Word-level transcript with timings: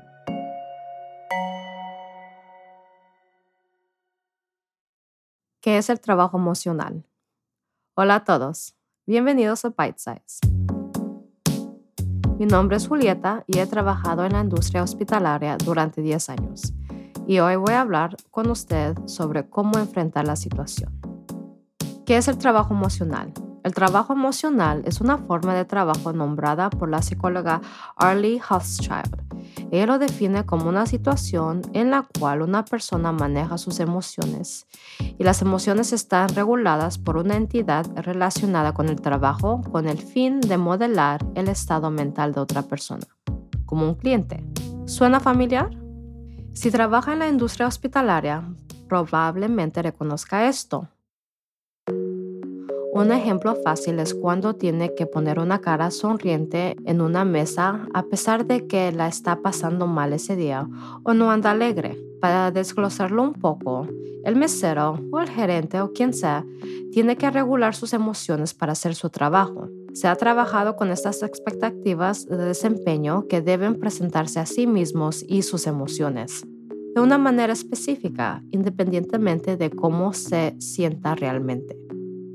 ¿Qué 5.61 5.77
es 5.77 5.89
el 5.89 5.99
trabajo 5.99 6.37
emocional? 6.37 7.05
Hola 7.95 8.15
a 8.15 8.23
todos, 8.23 8.77
bienvenidos 9.05 9.65
a 9.65 9.73
Bite 9.77 9.99
Size. 9.99 10.78
Mi 12.39 12.45
nombre 12.45 12.77
es 12.77 12.87
Julieta 12.87 13.43
y 13.47 13.59
he 13.59 13.65
trabajado 13.65 14.23
en 14.23 14.31
la 14.31 14.39
industria 14.39 14.81
hospitalaria 14.81 15.57
durante 15.57 16.01
10 16.01 16.29
años 16.29 16.73
y 17.27 17.39
hoy 17.39 17.57
voy 17.57 17.73
a 17.73 17.81
hablar 17.81 18.15
con 18.31 18.49
usted 18.49 18.97
sobre 19.07 19.49
cómo 19.49 19.77
enfrentar 19.77 20.25
la 20.25 20.37
situación. 20.37 21.01
¿Qué 22.05 22.15
es 22.15 22.29
el 22.29 22.37
trabajo 22.37 22.73
emocional? 22.73 23.33
El 23.65 23.73
trabajo 23.73 24.13
emocional 24.13 24.83
es 24.85 25.01
una 25.01 25.17
forma 25.17 25.53
de 25.53 25.65
trabajo 25.65 26.13
nombrada 26.13 26.69
por 26.69 26.89
la 26.89 27.01
psicóloga 27.01 27.59
Arlie 27.97 28.39
Hochschild 28.49 29.28
ella 29.71 29.85
lo 29.85 29.99
define 29.99 30.45
como 30.45 30.69
una 30.69 30.85
situación 30.85 31.61
en 31.73 31.91
la 31.91 32.07
cual 32.19 32.41
una 32.41 32.65
persona 32.65 33.11
maneja 33.11 33.57
sus 33.57 33.79
emociones 33.79 34.67
y 35.17 35.23
las 35.23 35.41
emociones 35.41 35.93
están 35.93 36.29
reguladas 36.29 36.97
por 36.97 37.17
una 37.17 37.35
entidad 37.35 37.85
relacionada 37.95 38.73
con 38.73 38.89
el 38.89 39.01
trabajo 39.01 39.61
con 39.71 39.87
el 39.87 39.97
fin 39.97 40.39
de 40.41 40.57
modelar 40.57 41.25
el 41.35 41.47
estado 41.47 41.91
mental 41.91 42.33
de 42.33 42.41
otra 42.41 42.63
persona, 42.63 43.05
como 43.65 43.87
un 43.87 43.95
cliente. 43.95 44.43
¿Suena 44.85 45.19
familiar? 45.19 45.69
Si 46.53 46.71
trabaja 46.71 47.13
en 47.13 47.19
la 47.19 47.27
industria 47.27 47.67
hospitalaria, 47.67 48.43
probablemente 48.87 49.81
reconozca 49.81 50.47
esto. 50.47 50.87
Un 52.93 53.11
ejemplo 53.11 53.55
fácil 53.63 53.99
es 53.99 54.13
cuando 54.13 54.55
tiene 54.55 54.93
que 54.95 55.05
poner 55.05 55.39
una 55.39 55.61
cara 55.61 55.91
sonriente 55.91 56.75
en 56.85 57.01
una 57.01 57.23
mesa 57.23 57.87
a 57.93 58.03
pesar 58.03 58.45
de 58.45 58.65
que 58.67 58.91
la 58.91 59.07
está 59.07 59.41
pasando 59.41 59.85
mal 59.85 60.11
ese 60.11 60.35
día 60.35 60.67
o 61.03 61.13
no 61.13 61.31
anda 61.31 61.51
alegre. 61.51 61.97
Para 62.19 62.51
desglosarlo 62.51 63.23
un 63.23 63.33
poco, 63.33 63.87
el 64.25 64.35
mesero 64.35 64.99
o 65.11 65.19
el 65.19 65.29
gerente 65.29 65.79
o 65.81 65.93
quien 65.93 66.13
sea 66.13 66.45
tiene 66.91 67.15
que 67.15 67.29
regular 67.29 67.75
sus 67.75 67.93
emociones 67.93 68.53
para 68.53 68.73
hacer 68.73 68.95
su 68.95 69.09
trabajo. 69.09 69.69
Se 69.93 70.07
ha 70.07 70.15
trabajado 70.15 70.75
con 70.75 70.89
estas 70.89 71.21
expectativas 71.23 72.27
de 72.27 72.37
desempeño 72.37 73.27
que 73.27 73.41
deben 73.41 73.79
presentarse 73.79 74.39
a 74.39 74.45
sí 74.45 74.67
mismos 74.67 75.23
y 75.27 75.43
sus 75.43 75.67
emociones 75.67 76.43
de 76.95 77.01
una 77.01 77.17
manera 77.17 77.53
específica, 77.53 78.43
independientemente 78.51 79.57
de 79.57 79.69
cómo 79.69 80.11
se 80.13 80.55
sienta 80.59 81.15
realmente. 81.15 81.77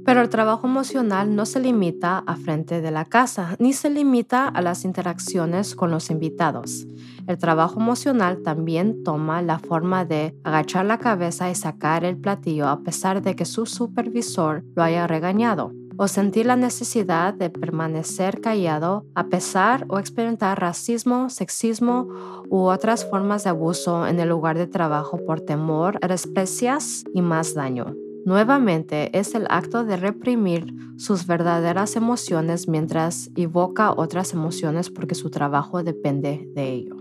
Pero 0.05 0.20
el 0.20 0.28
trabajo 0.28 0.66
emocional 0.66 1.34
no 1.34 1.47
se 1.47 1.60
limita 1.60 2.19
a 2.26 2.37
frente 2.37 2.81
de 2.81 2.91
la 2.91 3.06
casa, 3.06 3.56
ni 3.59 3.72
se 3.72 3.88
limita 3.88 4.47
a 4.47 4.60
las 4.60 4.84
interacciones 4.84 5.75
con 5.75 5.91
los 5.91 6.10
invitados. 6.10 6.87
El 7.26 7.38
trabajo 7.38 7.81
emocional 7.81 8.43
también 8.43 9.03
toma 9.03 9.41
la 9.41 9.59
forma 9.59 10.04
de 10.04 10.37
agachar 10.44 10.84
la 10.84 10.98
cabeza 10.98 11.50
y 11.50 11.54
sacar 11.54 12.04
el 12.04 12.19
platillo 12.19 12.69
a 12.69 12.81
pesar 12.81 13.22
de 13.22 13.34
que 13.34 13.47
su 13.47 13.64
supervisor 13.64 14.62
lo 14.75 14.82
haya 14.82 15.06
regañado, 15.06 15.72
o 15.97 16.06
sentir 16.06 16.47
la 16.47 16.56
necesidad 16.56 17.32
de 17.32 17.48
permanecer 17.50 18.41
callado 18.41 19.06
a 19.14 19.28
pesar 19.28 19.87
o 19.88 19.98
experimentar 19.98 20.60
racismo, 20.60 21.31
sexismo 21.31 22.09
u 22.50 22.64
otras 22.64 23.09
formas 23.09 23.44
de 23.44 23.50
abuso 23.50 24.06
en 24.06 24.20
el 24.20 24.28
lugar 24.28 24.59
de 24.59 24.66
trabajo 24.66 25.19
por 25.25 25.41
temor 25.41 25.98
a 26.03 26.09
desprecias 26.09 27.04
y 27.14 27.22
más 27.22 27.54
daño. 27.54 27.94
Nuevamente 28.25 29.17
es 29.19 29.35
el 29.35 29.47
acto 29.51 29.85
de 29.85 29.99
reprimir 29.99 30.75
sus 30.97 31.27
verdaderas 31.27 31.95
emociones 31.95 32.69
mientras 32.69 33.31
evoca 33.37 33.93
otras 33.93 34.33
emociones 34.33 34.89
porque 34.89 35.15
su 35.15 35.29
trabajo 35.29 35.83
depende 35.83 36.49
de 36.55 36.73
ello. 36.73 36.97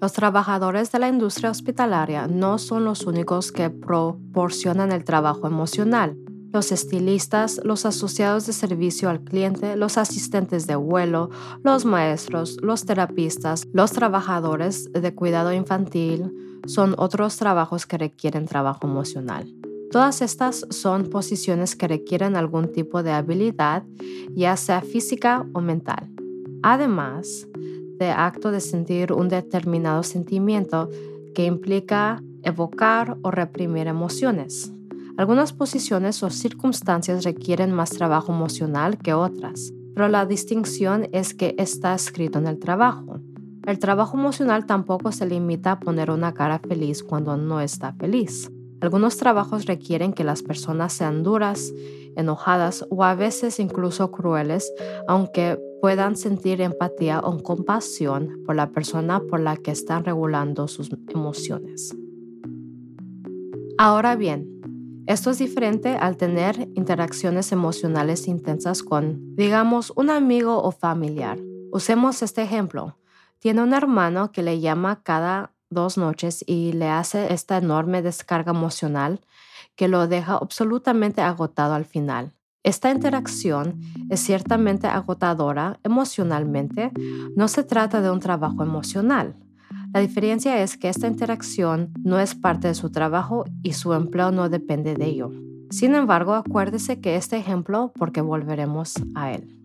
Los 0.00 0.12
trabajadores 0.12 0.90
de 0.92 0.98
la 0.98 1.08
industria 1.08 1.50
hospitalaria 1.50 2.26
no 2.26 2.58
son 2.58 2.84
los 2.84 3.06
únicos 3.06 3.52
que 3.52 3.68
proporcionan 3.68 4.92
el 4.92 5.04
trabajo 5.04 5.46
emocional. 5.46 6.16
Los 6.52 6.72
estilistas, 6.72 7.60
los 7.62 7.84
asociados 7.84 8.46
de 8.46 8.52
servicio 8.54 9.10
al 9.10 9.20
cliente, 9.20 9.76
los 9.76 9.98
asistentes 9.98 10.66
de 10.66 10.76
vuelo, 10.76 11.30
los 11.62 11.84
maestros, 11.84 12.56
los 12.62 12.86
terapistas, 12.86 13.66
los 13.72 13.92
trabajadores 13.92 14.90
de 14.92 15.14
cuidado 15.14 15.52
infantil 15.52 16.32
son 16.66 16.94
otros 16.96 17.36
trabajos 17.36 17.86
que 17.86 17.98
requieren 17.98 18.46
trabajo 18.46 18.86
emocional. 18.86 19.63
Todas 19.94 20.22
estas 20.22 20.66
son 20.70 21.04
posiciones 21.04 21.76
que 21.76 21.86
requieren 21.86 22.34
algún 22.34 22.72
tipo 22.72 23.04
de 23.04 23.12
habilidad, 23.12 23.84
ya 24.34 24.56
sea 24.56 24.80
física 24.80 25.46
o 25.52 25.60
mental. 25.60 26.10
Además 26.64 27.46
de 28.00 28.10
acto 28.10 28.50
de 28.50 28.58
sentir 28.58 29.12
un 29.12 29.28
determinado 29.28 30.02
sentimiento 30.02 30.90
que 31.32 31.44
implica 31.46 32.20
evocar 32.42 33.18
o 33.22 33.30
reprimir 33.30 33.86
emociones. 33.86 34.72
Algunas 35.16 35.52
posiciones 35.52 36.24
o 36.24 36.30
circunstancias 36.30 37.22
requieren 37.22 37.70
más 37.70 37.90
trabajo 37.90 38.32
emocional 38.32 38.98
que 38.98 39.14
otras, 39.14 39.72
pero 39.94 40.08
la 40.08 40.26
distinción 40.26 41.08
es 41.12 41.34
que 41.34 41.54
está 41.56 41.94
escrito 41.94 42.40
en 42.40 42.48
el 42.48 42.58
trabajo. 42.58 43.20
El 43.64 43.78
trabajo 43.78 44.18
emocional 44.18 44.66
tampoco 44.66 45.12
se 45.12 45.24
limita 45.24 45.70
a 45.70 45.78
poner 45.78 46.10
una 46.10 46.34
cara 46.34 46.58
feliz 46.58 47.04
cuando 47.04 47.36
no 47.36 47.60
está 47.60 47.92
feliz. 47.92 48.50
Algunos 48.84 49.16
trabajos 49.16 49.64
requieren 49.64 50.12
que 50.12 50.24
las 50.24 50.42
personas 50.42 50.92
sean 50.92 51.22
duras, 51.22 51.72
enojadas 52.16 52.84
o 52.90 53.02
a 53.02 53.14
veces 53.14 53.58
incluso 53.58 54.10
crueles, 54.10 54.70
aunque 55.08 55.58
puedan 55.80 56.16
sentir 56.16 56.60
empatía 56.60 57.20
o 57.20 57.42
compasión 57.42 58.42
por 58.44 58.56
la 58.56 58.72
persona 58.72 59.20
por 59.20 59.40
la 59.40 59.56
que 59.56 59.70
están 59.70 60.04
regulando 60.04 60.68
sus 60.68 60.90
emociones. 61.08 61.96
Ahora 63.78 64.16
bien, 64.16 64.50
esto 65.06 65.30
es 65.30 65.38
diferente 65.38 65.96
al 65.96 66.18
tener 66.18 66.68
interacciones 66.74 67.52
emocionales 67.52 68.28
intensas 68.28 68.82
con, 68.82 69.34
digamos, 69.34 69.94
un 69.96 70.10
amigo 70.10 70.62
o 70.62 70.72
familiar. 70.72 71.38
Usemos 71.72 72.20
este 72.20 72.42
ejemplo. 72.42 72.98
Tiene 73.38 73.62
un 73.62 73.72
hermano 73.72 74.30
que 74.30 74.42
le 74.42 74.60
llama 74.60 75.02
cada 75.02 75.53
dos 75.74 75.98
noches 75.98 76.42
y 76.46 76.72
le 76.72 76.88
hace 76.88 77.34
esta 77.34 77.58
enorme 77.58 78.00
descarga 78.00 78.52
emocional 78.52 79.20
que 79.76 79.88
lo 79.88 80.06
deja 80.08 80.34
absolutamente 80.34 81.20
agotado 81.20 81.74
al 81.74 81.84
final. 81.84 82.32
Esta 82.62 82.90
interacción 82.90 83.80
es 84.08 84.20
ciertamente 84.20 84.86
agotadora 84.86 85.78
emocionalmente, 85.84 86.92
no 87.36 87.48
se 87.48 87.62
trata 87.62 88.00
de 88.00 88.10
un 88.10 88.20
trabajo 88.20 88.62
emocional. 88.62 89.34
La 89.92 90.00
diferencia 90.00 90.62
es 90.62 90.78
que 90.78 90.88
esta 90.88 91.06
interacción 91.06 91.92
no 92.02 92.18
es 92.18 92.34
parte 92.34 92.68
de 92.68 92.74
su 92.74 92.90
trabajo 92.90 93.44
y 93.62 93.74
su 93.74 93.92
empleo 93.92 94.32
no 94.32 94.48
depende 94.48 94.94
de 94.94 95.04
ello. 95.04 95.30
Sin 95.70 95.94
embargo, 95.94 96.34
acuérdese 96.34 97.00
que 97.00 97.16
este 97.16 97.36
ejemplo 97.36 97.92
porque 97.98 98.22
volveremos 98.22 98.94
a 99.14 99.32
él. 99.32 99.60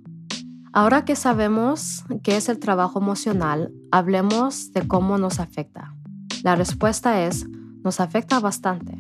Ahora 0.74 1.06
que 1.06 1.16
sabemos 1.16 2.04
qué 2.22 2.38
es 2.38 2.50
el 2.50 2.60
trabajo 2.60 3.00
emocional, 3.00 3.72
hablemos 3.92 4.72
de 4.72 4.88
cómo 4.88 5.18
nos 5.18 5.40
afecta. 5.40 5.96
La 6.44 6.56
respuesta 6.56 7.26
es, 7.26 7.46
nos 7.84 8.00
afecta 8.00 8.40
bastante. 8.40 8.98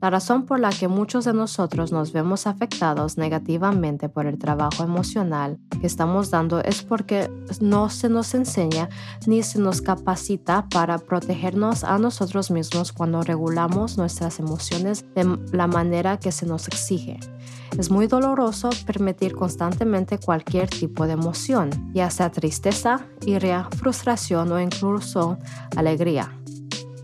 La 0.00 0.08
razón 0.08 0.46
por 0.46 0.58
la 0.58 0.70
que 0.70 0.88
muchos 0.88 1.26
de 1.26 1.34
nosotros 1.34 1.92
nos 1.92 2.12
vemos 2.12 2.46
afectados 2.46 3.18
negativamente 3.18 4.08
por 4.08 4.24
el 4.24 4.38
trabajo 4.38 4.82
emocional 4.82 5.58
que 5.78 5.86
estamos 5.86 6.30
dando 6.30 6.60
es 6.62 6.82
porque 6.82 7.30
no 7.60 7.90
se 7.90 8.08
nos 8.08 8.32
enseña 8.32 8.88
ni 9.26 9.42
se 9.42 9.58
nos 9.58 9.82
capacita 9.82 10.66
para 10.70 10.96
protegernos 10.96 11.84
a 11.84 11.98
nosotros 11.98 12.50
mismos 12.50 12.92
cuando 12.92 13.22
regulamos 13.22 13.98
nuestras 13.98 14.38
emociones 14.38 15.04
de 15.14 15.38
la 15.52 15.66
manera 15.66 16.18
que 16.18 16.32
se 16.32 16.46
nos 16.46 16.66
exige. 16.68 17.20
Es 17.78 17.90
muy 17.90 18.06
doloroso 18.06 18.70
permitir 18.86 19.34
constantemente 19.34 20.18
cualquier 20.18 20.70
tipo 20.70 21.06
de 21.06 21.12
emoción, 21.12 21.92
ya 21.92 22.08
sea 22.08 22.30
tristeza, 22.30 23.00
ira, 23.26 23.68
frustración 23.76 24.50
o 24.50 24.60
incluso 24.60 25.38
alegría. 25.76 26.39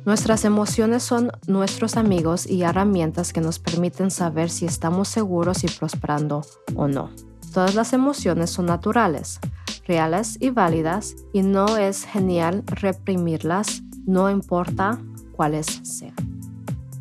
Nuestras 0.06 0.44
emociones 0.44 1.02
son 1.02 1.32
nuestros 1.48 1.96
amigos 1.96 2.46
y 2.46 2.62
herramientas 2.62 3.32
que 3.32 3.40
nos 3.40 3.58
permiten 3.58 4.12
saber 4.12 4.50
si 4.50 4.64
estamos 4.64 5.08
seguros 5.08 5.64
y 5.64 5.66
prosperando 5.66 6.46
o 6.76 6.86
no. 6.86 7.10
Todas 7.52 7.74
las 7.74 7.92
emociones 7.92 8.50
son 8.50 8.66
naturales, 8.66 9.40
reales 9.84 10.38
y 10.40 10.50
válidas 10.50 11.16
y 11.32 11.42
no 11.42 11.76
es 11.76 12.04
genial 12.04 12.62
reprimirlas, 12.66 13.82
no 14.06 14.30
importa 14.30 15.00
cuáles 15.32 15.66
sean. 15.82 16.14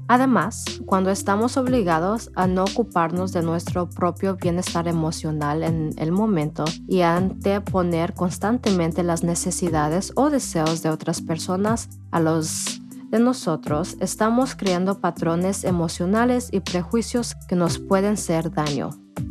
Además, 0.07 0.65
cuando 0.87 1.11
estamos 1.11 1.57
obligados 1.57 2.31
a 2.35 2.47
no 2.47 2.63
ocuparnos 2.63 3.31
de 3.33 3.43
nuestro 3.43 3.87
propio 3.87 4.35
bienestar 4.35 4.87
emocional 4.87 5.61
en 5.61 5.91
el 5.97 6.11
momento 6.11 6.65
y 6.87 7.01
anteponer 7.01 8.15
constantemente 8.15 9.03
las 9.03 9.23
necesidades 9.23 10.11
o 10.15 10.31
deseos 10.31 10.81
de 10.81 10.89
otras 10.89 11.21
personas 11.21 11.89
a 12.09 12.19
los 12.19 12.81
de 13.15 13.23
nosotros, 13.23 13.97
estamos 13.99 14.55
creando 14.55 14.99
patrones 14.99 15.63
emocionales 15.63 16.49
y 16.51 16.59
prejuicios 16.59 17.35
que 17.47 17.55
nos 17.55 17.79
pueden 17.79 18.13
hacer 18.13 18.51
daño. 18.51 18.89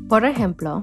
Por 0.09 0.25
ejemplo, 0.25 0.83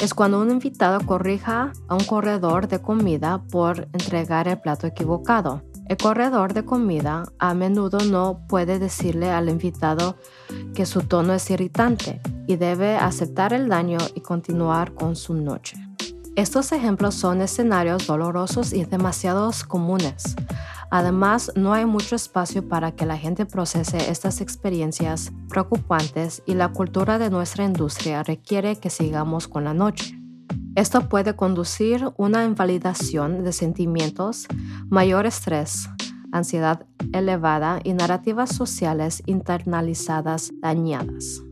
es 0.00 0.14
cuando 0.14 0.40
un 0.40 0.50
invitado 0.50 1.04
corrija 1.04 1.72
a 1.88 1.94
un 1.94 2.04
corredor 2.04 2.68
de 2.68 2.80
comida 2.80 3.42
por 3.50 3.88
entregar 3.92 4.48
el 4.48 4.60
plato 4.60 4.86
equivocado 4.86 5.62
el 5.88 5.96
corredor 5.96 6.52
de 6.52 6.66
comida 6.66 7.24
a 7.38 7.54
menudo 7.54 8.00
no 8.00 8.42
puede 8.46 8.78
decirle 8.78 9.30
al 9.30 9.48
invitado 9.48 10.16
que 10.74 10.84
su 10.84 11.00
tono 11.00 11.32
es 11.32 11.50
irritante 11.50 12.20
y 12.46 12.56
debe 12.56 12.96
aceptar 12.96 13.54
el 13.54 13.70
daño 13.70 13.96
y 14.14 14.20
continuar 14.20 14.92
con 14.92 15.16
su 15.16 15.32
noche. 15.32 15.78
Estos 16.36 16.72
ejemplos 16.72 17.14
son 17.14 17.40
escenarios 17.40 18.06
dolorosos 18.06 18.74
y 18.74 18.84
demasiado 18.84 19.50
comunes. 19.66 20.36
Además, 20.90 21.52
no 21.54 21.74
hay 21.74 21.84
mucho 21.84 22.16
espacio 22.16 22.66
para 22.66 22.92
que 22.92 23.04
la 23.04 23.18
gente 23.18 23.44
procese 23.44 24.10
estas 24.10 24.40
experiencias 24.40 25.32
preocupantes 25.48 26.42
y 26.46 26.54
la 26.54 26.68
cultura 26.68 27.18
de 27.18 27.30
nuestra 27.30 27.64
industria 27.64 28.22
requiere 28.22 28.76
que 28.76 28.88
sigamos 28.88 29.48
con 29.48 29.64
la 29.64 29.74
noche. 29.74 30.18
Esto 30.76 31.08
puede 31.08 31.36
conducir 31.36 32.04
a 32.04 32.12
una 32.16 32.44
invalidación 32.44 33.44
de 33.44 33.52
sentimientos, 33.52 34.46
mayor 34.88 35.26
estrés, 35.26 35.88
ansiedad 36.32 36.86
elevada 37.12 37.80
y 37.82 37.92
narrativas 37.92 38.54
sociales 38.54 39.22
internalizadas 39.26 40.52
dañadas. 40.60 41.42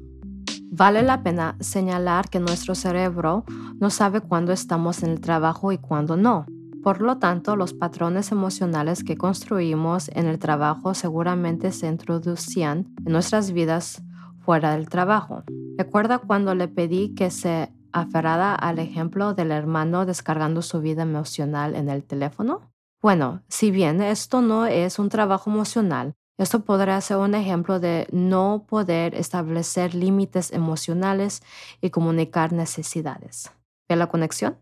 Vale 0.70 1.02
la 1.02 1.22
pena 1.22 1.56
señalar 1.60 2.28
que 2.28 2.38
nuestro 2.38 2.74
cerebro 2.74 3.44
no 3.80 3.90
sabe 3.90 4.20
cuándo 4.20 4.52
estamos 4.52 5.02
en 5.02 5.10
el 5.10 5.20
trabajo 5.20 5.72
y 5.72 5.78
cuándo 5.78 6.16
no. 6.16 6.46
Por 6.86 7.00
lo 7.00 7.18
tanto, 7.18 7.56
los 7.56 7.74
patrones 7.74 8.30
emocionales 8.30 9.02
que 9.02 9.16
construimos 9.16 10.08
en 10.10 10.28
el 10.28 10.38
trabajo 10.38 10.94
seguramente 10.94 11.72
se 11.72 11.88
introducían 11.88 12.94
en 13.04 13.12
nuestras 13.12 13.50
vidas 13.50 14.04
fuera 14.44 14.70
del 14.70 14.88
trabajo. 14.88 15.42
Recuerda 15.76 16.18
cuando 16.18 16.54
le 16.54 16.68
pedí 16.68 17.12
que 17.16 17.32
se 17.32 17.72
aferrada 17.90 18.54
al 18.54 18.78
ejemplo 18.78 19.34
del 19.34 19.50
hermano 19.50 20.06
descargando 20.06 20.62
su 20.62 20.80
vida 20.80 21.02
emocional 21.02 21.74
en 21.74 21.88
el 21.88 22.04
teléfono? 22.04 22.70
Bueno, 23.02 23.42
si 23.48 23.72
bien 23.72 24.00
esto 24.00 24.40
no 24.40 24.66
es 24.66 25.00
un 25.00 25.08
trabajo 25.08 25.50
emocional, 25.50 26.14
esto 26.38 26.60
podría 26.60 27.00
ser 27.00 27.16
un 27.16 27.34
ejemplo 27.34 27.80
de 27.80 28.06
no 28.12 28.64
poder 28.68 29.16
establecer 29.16 29.96
límites 29.96 30.52
emocionales 30.52 31.42
y 31.80 31.90
comunicar 31.90 32.52
necesidades. 32.52 33.50
¿Ve 33.88 33.96
la 33.96 34.06
conexión? 34.06 34.58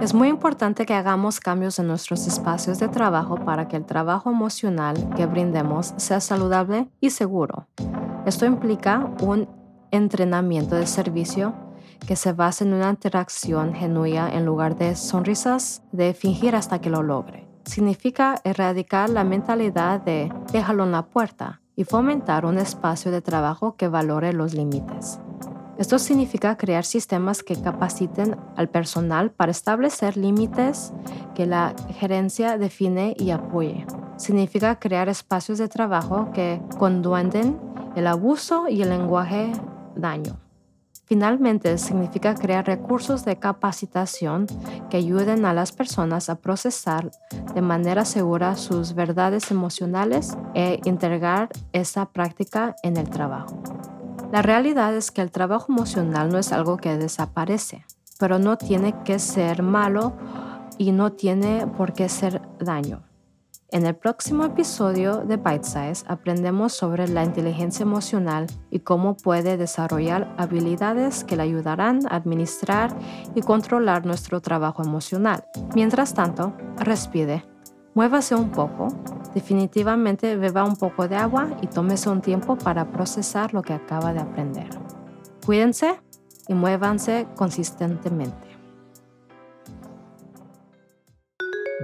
Es 0.00 0.14
muy 0.14 0.28
importante 0.28 0.86
que 0.86 0.94
hagamos 0.94 1.40
cambios 1.40 1.80
en 1.80 1.88
nuestros 1.88 2.28
espacios 2.28 2.78
de 2.78 2.86
trabajo 2.86 3.34
para 3.44 3.66
que 3.66 3.76
el 3.76 3.84
trabajo 3.84 4.30
emocional 4.30 5.10
que 5.16 5.26
brindemos 5.26 5.92
sea 5.96 6.20
saludable 6.20 6.88
y 7.00 7.10
seguro. 7.10 7.66
Esto 8.24 8.46
implica 8.46 9.10
un 9.20 9.48
entrenamiento 9.90 10.76
de 10.76 10.86
servicio 10.86 11.52
que 12.06 12.14
se 12.14 12.32
basa 12.32 12.64
en 12.64 12.74
una 12.74 12.90
interacción 12.90 13.74
genuina 13.74 14.32
en 14.32 14.46
lugar 14.46 14.76
de 14.76 14.94
sonrisas 14.94 15.82
de 15.90 16.14
fingir 16.14 16.54
hasta 16.54 16.80
que 16.80 16.90
lo 16.90 17.02
logre. 17.02 17.48
Significa 17.64 18.40
erradicar 18.44 19.10
la 19.10 19.24
mentalidad 19.24 20.00
de 20.00 20.32
déjalo 20.52 20.84
en 20.84 20.92
la 20.92 21.06
puerta 21.06 21.60
y 21.74 21.82
fomentar 21.82 22.46
un 22.46 22.58
espacio 22.58 23.10
de 23.10 23.20
trabajo 23.20 23.74
que 23.74 23.88
valore 23.88 24.32
los 24.32 24.54
límites. 24.54 25.18
Esto 25.78 26.00
significa 26.00 26.56
crear 26.56 26.84
sistemas 26.84 27.44
que 27.44 27.54
capaciten 27.54 28.36
al 28.56 28.68
personal 28.68 29.30
para 29.30 29.52
establecer 29.52 30.16
límites 30.16 30.92
que 31.36 31.46
la 31.46 31.72
gerencia 32.00 32.58
define 32.58 33.14
y 33.16 33.30
apoye. 33.30 33.86
Significa 34.16 34.80
crear 34.80 35.08
espacios 35.08 35.58
de 35.58 35.68
trabajo 35.68 36.32
que 36.32 36.60
conduenden 36.78 37.60
el 37.94 38.08
abuso 38.08 38.68
y 38.68 38.82
el 38.82 38.90
lenguaje 38.90 39.52
daño. 39.94 40.40
Finalmente, 41.06 41.78
significa 41.78 42.34
crear 42.34 42.66
recursos 42.66 43.24
de 43.24 43.38
capacitación 43.38 44.46
que 44.90 44.96
ayuden 44.96 45.44
a 45.46 45.54
las 45.54 45.70
personas 45.70 46.28
a 46.28 46.40
procesar 46.40 47.10
de 47.54 47.62
manera 47.62 48.04
segura 48.04 48.56
sus 48.56 48.94
verdades 48.94 49.50
emocionales 49.52 50.36
e 50.54 50.80
integrar 50.84 51.48
esa 51.72 52.06
práctica 52.10 52.74
en 52.82 52.96
el 52.96 53.08
trabajo. 53.08 53.62
La 54.30 54.42
realidad 54.42 54.94
es 54.94 55.10
que 55.10 55.22
el 55.22 55.30
trabajo 55.30 55.72
emocional 55.72 56.28
no 56.28 56.38
es 56.38 56.52
algo 56.52 56.76
que 56.76 56.98
desaparece, 56.98 57.86
pero 58.18 58.38
no 58.38 58.58
tiene 58.58 58.94
que 59.02 59.18
ser 59.18 59.62
malo 59.62 60.12
y 60.76 60.92
no 60.92 61.12
tiene 61.12 61.66
por 61.66 61.94
qué 61.94 62.10
ser 62.10 62.42
daño. 62.60 63.02
En 63.70 63.86
el 63.86 63.94
próximo 63.94 64.44
episodio 64.44 65.24
de 65.24 65.36
Bite 65.36 65.64
Size 65.64 66.04
aprendemos 66.08 66.74
sobre 66.74 67.08
la 67.08 67.24
inteligencia 67.24 67.82
emocional 67.82 68.46
y 68.70 68.80
cómo 68.80 69.16
puede 69.16 69.56
desarrollar 69.56 70.34
habilidades 70.36 71.24
que 71.24 71.36
le 71.36 71.42
ayudarán 71.42 72.00
a 72.10 72.16
administrar 72.16 72.94
y 73.34 73.40
controlar 73.40 74.04
nuestro 74.04 74.40
trabajo 74.40 74.82
emocional. 74.82 75.44
Mientras 75.74 76.12
tanto, 76.12 76.54
respire, 76.78 77.44
muévase 77.94 78.34
un 78.34 78.50
poco, 78.50 78.88
definitivamente 79.34 80.36
beba 80.36 80.64
un 80.64 80.76
poco 80.76 81.08
de 81.08 81.16
agua 81.16 81.48
y 81.62 81.66
tómese 81.66 82.08
un 82.08 82.20
tiempo 82.20 82.56
para 82.56 82.90
procesar 82.90 83.54
lo 83.54 83.62
que 83.62 83.72
acaba 83.72 84.12
de 84.12 84.20
aprender. 84.20 84.68
Cuídense 85.44 86.00
y 86.48 86.54
muévanse 86.54 87.26
consistentemente. 87.36 88.48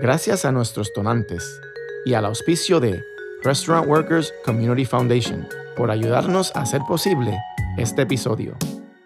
Gracias 0.01 0.45
a 0.45 0.53
nuestros 0.53 0.93
donantes 0.95 1.61
y 2.05 2.15
al 2.15 2.27
auspicio 2.27 2.81
de 2.81 3.01
Restaurant 3.43 3.87
Workers 3.87 4.35
Community 4.45 4.85
Foundation 4.85 5.47
por 5.77 5.91
ayudarnos 5.91 6.55
a 6.57 6.63
hacer 6.63 6.83
posible 6.89 7.39
este 7.79 8.03
episodio. 8.03 8.57